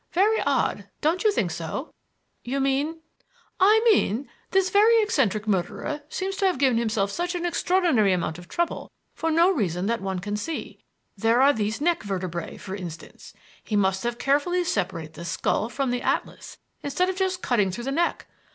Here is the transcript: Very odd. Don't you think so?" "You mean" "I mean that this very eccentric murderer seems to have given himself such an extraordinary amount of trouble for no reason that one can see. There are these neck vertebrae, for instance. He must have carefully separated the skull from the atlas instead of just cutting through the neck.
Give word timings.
Very 0.13 0.41
odd. 0.47 0.89
Don't 1.01 1.23
you 1.23 1.31
think 1.31 1.51
so?" 1.51 1.93
"You 2.43 2.59
mean" 2.59 3.01
"I 3.59 3.81
mean 3.85 4.23
that 4.23 4.29
this 4.49 4.71
very 4.71 4.99
eccentric 5.03 5.47
murderer 5.47 6.01
seems 6.09 6.35
to 6.37 6.47
have 6.47 6.57
given 6.57 6.79
himself 6.79 7.11
such 7.11 7.35
an 7.35 7.45
extraordinary 7.45 8.11
amount 8.11 8.39
of 8.39 8.47
trouble 8.47 8.89
for 9.13 9.29
no 9.29 9.51
reason 9.51 9.85
that 9.85 10.01
one 10.01 10.17
can 10.17 10.35
see. 10.35 10.83
There 11.15 11.39
are 11.39 11.53
these 11.53 11.79
neck 11.79 12.01
vertebrae, 12.01 12.57
for 12.57 12.75
instance. 12.75 13.35
He 13.63 13.75
must 13.75 14.01
have 14.03 14.17
carefully 14.17 14.63
separated 14.63 15.13
the 15.13 15.23
skull 15.23 15.69
from 15.69 15.91
the 15.91 16.01
atlas 16.01 16.57
instead 16.81 17.07
of 17.07 17.15
just 17.15 17.43
cutting 17.43 17.69
through 17.69 17.83
the 17.83 17.91
neck. 17.91 18.25